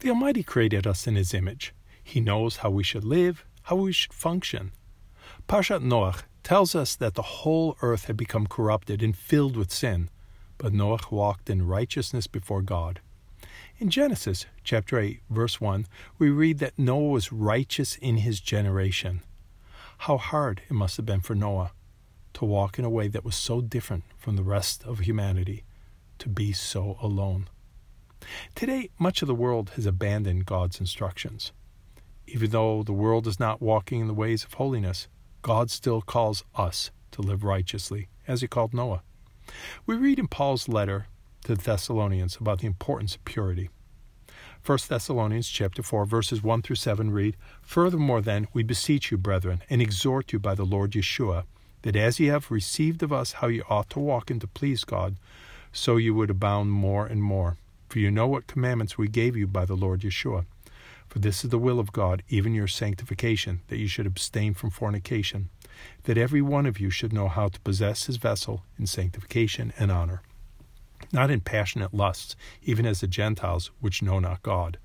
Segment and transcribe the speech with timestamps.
[0.00, 1.74] The Almighty created us in His image.
[2.02, 4.72] He knows how we should live, how we should function.
[5.48, 10.10] Parshat Noach tells us that the whole earth had become corrupted and filled with sin,
[10.58, 13.00] but Noach walked in righteousness before God.
[13.78, 15.86] In Genesis chapter 8, verse 1,
[16.18, 19.22] we read that Noah was righteous in his generation.
[19.98, 21.72] How hard it must have been for Noah
[22.34, 25.64] to walk in a way that was so different from the rest of humanity,
[26.18, 27.48] to be so alone.
[28.54, 31.52] Today, much of the world has abandoned God's instructions.
[32.26, 35.08] Even though the world is not walking in the ways of holiness,
[35.42, 39.02] God still calls us to live righteously, as he called Noah.
[39.86, 41.06] We read in Paul's letter
[41.44, 43.70] to the Thessalonians about the importance of purity.
[44.64, 49.62] 1 Thessalonians chapter 4 verses 1 through 7 read, Furthermore then we beseech you brethren
[49.68, 51.44] and exhort you by the Lord Yeshua
[51.82, 54.84] that as ye have received of us how ye ought to walk and to please
[54.84, 55.16] God,
[55.70, 57.58] so you would abound more and more.
[57.94, 60.46] For you know what commandments we gave you by the Lord Yeshua.
[61.06, 64.70] For this is the will of God, even your sanctification, that you should abstain from
[64.70, 65.48] fornication,
[66.02, 69.92] that every one of you should know how to possess his vessel in sanctification and
[69.92, 70.22] honor,
[71.12, 74.76] not in passionate lusts, even as the Gentiles which know not God,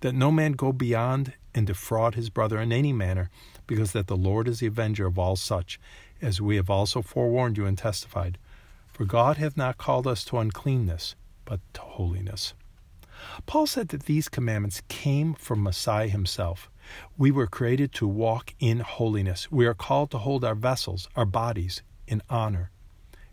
[0.00, 3.30] that no man go beyond and defraud his brother in any manner,
[3.68, 5.78] because that the Lord is the avenger of all such,
[6.20, 8.38] as we have also forewarned you and testified.
[8.88, 11.14] For God hath not called us to uncleanness,
[11.46, 12.52] but to holiness.
[13.46, 16.70] Paul said that these commandments came from Messiah himself.
[17.16, 19.50] We were created to walk in holiness.
[19.50, 22.70] We are called to hold our vessels, our bodies, in honor.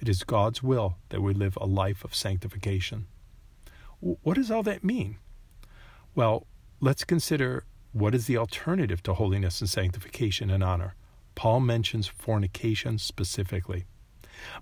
[0.00, 3.06] It is God's will that we live a life of sanctification.
[4.00, 5.18] What does all that mean?
[6.14, 6.46] Well,
[6.80, 10.94] let's consider what is the alternative to holiness and sanctification and honor.
[11.34, 13.86] Paul mentions fornication specifically.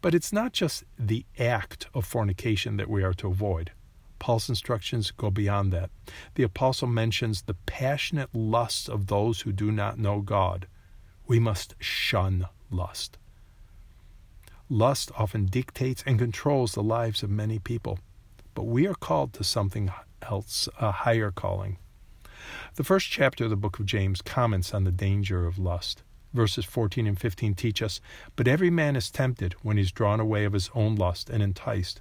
[0.00, 3.72] But it's not just the act of fornication that we are to avoid.
[4.18, 5.90] Paul's instructions go beyond that.
[6.34, 10.66] The apostle mentions the passionate lusts of those who do not know God.
[11.26, 13.18] We must shun lust.
[14.70, 17.98] Lust often dictates and controls the lives of many people,
[18.54, 21.76] but we are called to something else, a higher calling.
[22.76, 26.02] The first chapter of the book of James comments on the danger of lust
[26.34, 28.00] verses 14 and 15 teach us
[28.36, 31.42] But every man is tempted when he is drawn away of his own lust and
[31.42, 32.00] enticed.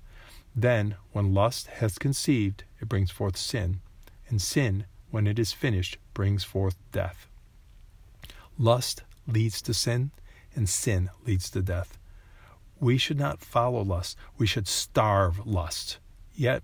[0.56, 3.80] Then, when lust has conceived, it brings forth sin,
[4.28, 7.28] and sin, when it is finished, brings forth death.
[8.58, 10.12] Lust leads to sin,
[10.56, 11.98] and sin leads to death.
[12.80, 15.98] We should not follow lust, we should starve lust.
[16.36, 16.64] Yet,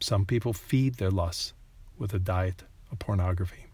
[0.00, 1.52] some people feed their lusts
[1.98, 3.66] with a diet of pornography.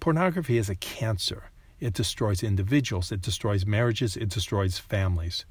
[0.00, 1.50] Pornography is a cancer
[1.80, 5.44] it destroys individuals, it destroys marriages, it destroys families,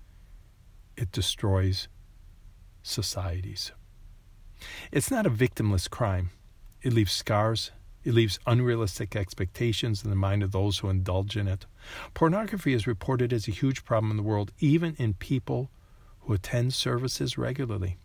[0.97, 1.87] it destroys
[2.81, 3.71] societies.
[4.91, 6.31] It's not a victimless crime.
[6.81, 7.71] It leaves scars,
[8.03, 11.65] it leaves unrealistic expectations in the mind of those who indulge in it.
[12.13, 15.71] Pornography is reported as a huge problem in the world, even in people
[16.21, 17.97] who attend services regularly.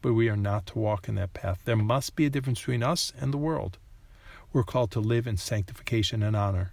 [0.00, 1.62] But we are not to walk in that path.
[1.64, 3.78] There must be a difference between us and the world.
[4.52, 6.72] We're called to live in sanctification and honor.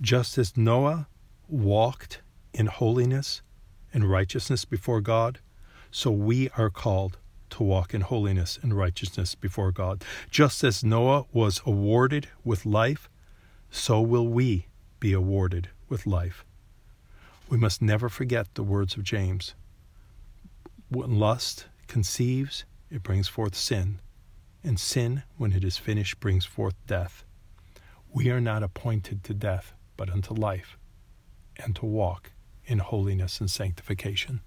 [0.00, 1.08] Just as Noah
[1.48, 2.20] walked
[2.52, 3.42] in holiness
[3.92, 5.38] and righteousness before God,
[5.90, 7.18] so we are called
[7.50, 10.04] to walk in holiness and righteousness before God.
[10.30, 13.08] Just as Noah was awarded with life,
[13.70, 14.66] so will we
[15.00, 16.44] be awarded with life.
[17.48, 19.54] We must never forget the words of James.
[20.88, 24.00] When lust conceives, it brings forth sin,
[24.62, 27.24] and sin, when it is finished, brings forth death.
[28.12, 30.76] We are not appointed to death, but unto life,
[31.56, 32.32] and to walk
[32.66, 34.40] in holiness and sanctification.